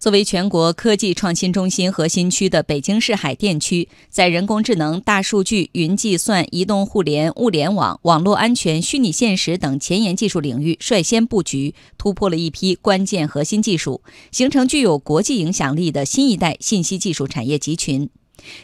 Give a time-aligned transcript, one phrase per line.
[0.00, 14.00] 作为全国科技创新中心核心区的北京市海淀区，在人工智能、大数据、云计算、移动互联、物联网、网络安全、虚拟现实等前沿技术领域率先布局，突破了一批关键核心技术，
[14.32, 18.08] 形成具有国际影响力的新一代信息技术产业集群。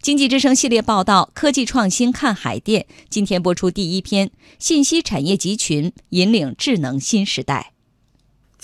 [0.00, 4.30] 经济之声系列报道《科技创新看海淀》，今天播出第一篇：
[4.60, 7.73] 信息产业集群引领智能新时代。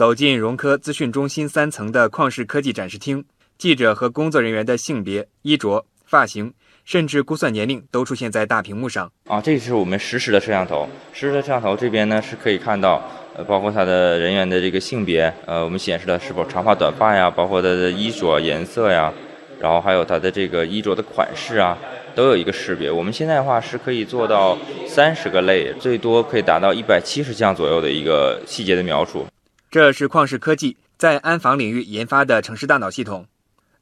[0.01, 3.23] 走进融科资讯中心三层的旷视科技展示厅，
[3.59, 6.55] 记者和工作人员的性别、衣着、发型，
[6.87, 9.13] 甚至估算年龄都出现在大屏幕上。
[9.27, 10.89] 啊，这是我们实时的摄像头。
[11.13, 13.03] 实时的摄像头这边呢，是可以看到，
[13.35, 19.13] 呃，包括他的人员的这个性别，呃，我们显示了是否长发短发呀，包括他的衣着颜色呀，
[19.61, 21.77] 然后还有他的这个衣着的款式啊，
[22.15, 22.91] 都有一个识别。
[22.91, 29.27] 我们现在的话是可以做到三十个类，最多可以达到一百七十项左右的一个细节的描述。
[29.71, 33.29] 这是旷视科技在安防领域研发的城市大脑系统，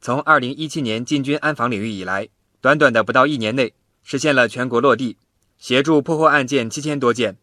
[0.03, 2.29] 从2017年进军安防领域以来，
[2.61, 5.17] 短短的不到一年内实现了全国落地，
[5.57, 7.39] 协助破获案件七千多件。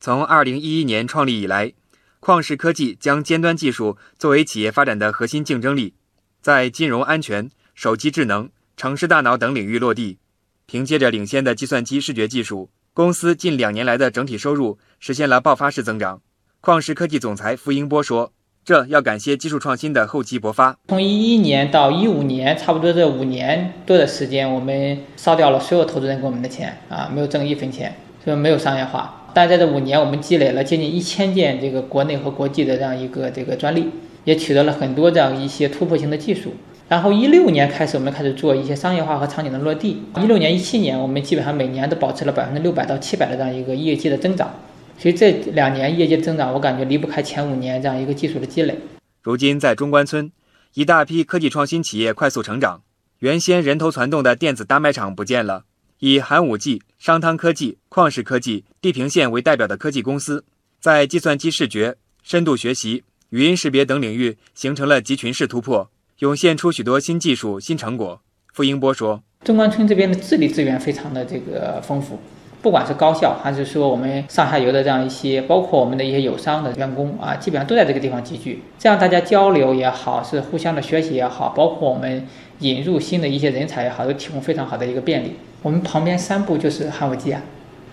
[0.00, 1.74] 从2011年创立以来，
[2.22, 5.92] 旷视科技将尖端技术作为企业发展的核心竞争力，
[6.40, 10.16] 在金融安全、手机智能、城市大脑等领域落地。
[10.64, 16.22] 凭借着领先的计算机视觉技术，公司近两年来的整体收入实现了爆发式增长。
[16.64, 18.32] 旷视科技总裁傅英波说
[18.64, 20.74] ：“这要感谢技术创新的厚积薄发。
[20.88, 29.26] 从一一年到一五年，差不多这五年多的时间，我们烧掉了所有投资人给我们的钱啊，没有挣一分钱，所以没有商业化。
[29.34, 33.90] 但在这五年，我们积累了接近一千件这个国内和国际的这样一个这个专利，
[34.24, 36.54] 也取得了很多这样一些突破性的技术。
[36.88, 40.02] 然后一六年开始，我们开始做一些商业化和场景的落地。
[40.16, 44.48] 一六年、一七年，我们基本上每年都保持了百分之六百到七百的这样一个业绩的增长。”
[44.98, 48.78] 所以这两年业绩增长，我感觉离不开前五年这样一个技术的积累。
[49.22, 50.30] 如今在中关村，
[50.74, 52.82] 一大批科技创新企业快速成长，
[53.18, 55.64] 原先人头攒动的电子大卖场不见了。
[56.00, 60.44] 以寒武纪、商汤科技、旷视科技、地平线为代表的科技公司，
[60.80, 68.20] 在计算机视觉、深度学习、语音识别等领域形成了集群式突破，涌现出许多新技术、新成果。
[68.52, 72.20] 傅英波说：“中关村这边的智力资源非常的这个丰富。”
[72.64, 78.62] 不管是高校还是说我们上下游的这样一些，包括我们的一些友商的员工啊，基本上都在这个地方集聚。
[78.78, 82.26] 这样大家交流也好，是互相的学习也好，包括我们
[82.60, 85.36] 引入新的一些人才也好，都提供非常好的一个便利。
[85.60, 87.42] 我们旁边三步就是汉武纪啊，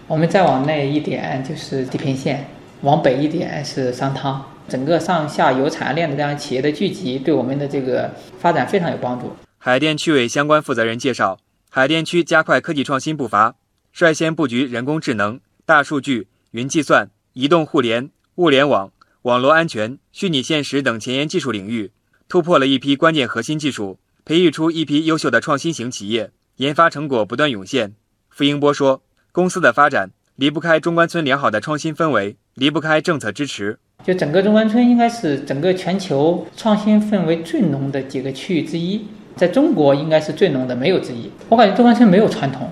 [0.07, 2.45] 我们再往内一点就是地平线，
[2.83, 4.41] 往北一点是商汤。
[4.69, 9.35] 整个上下游产业链的这样企业的聚集，对我们的这个发展非常有帮助。
[9.57, 11.37] 海淀区委相关负责人介绍，
[11.69, 13.55] 海淀区加快科技创新步伐。
[13.93, 18.91] 率先布局人工智能、大数据、云计算、移动互联、物联网、
[19.23, 21.91] 网络安全、虚拟现实等前沿技术领域，
[22.27, 27.93] 突破了一批关键核心技术，培育出一批优秀的创新型企业，研发成果不断涌现。
[28.29, 29.03] 傅英波说
[29.33, 33.77] ：“公司的发展离不开中关村良好的创新氛围，离不开政策支持。
[34.03, 41.29] 就整个中关村应该是整个全球创新氛围最浓的几个区域之一，在中国应该是最浓的，没有之一。
[41.49, 42.71] 我感觉中关村没有传统。”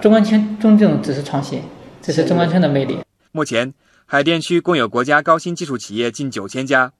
[0.00, 1.62] 中关村真正只是创新，
[2.00, 2.98] 这是中关村的魅力。
[3.32, 3.74] 目前，
[4.06, 6.92] 海淀区共有国家高新技术企业近九千家，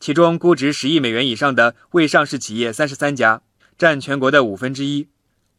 [0.00, 3.42] 其中估值十亿美元以上的未上市企业三十三家，
[3.76, 5.08] 占全国的五分之一。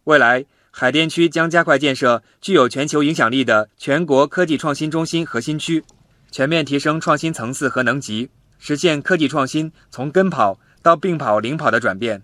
[0.05, 5.83] 未来，海淀区将加快建设具有全球影响力的全国科技创新中心核心区，
[6.31, 12.21] 全面提升创新层次和能级，实现科技创新从跟跑到并跑领跑的转变。